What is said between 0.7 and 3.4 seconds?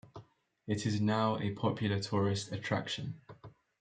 is now a popular tourist attraction.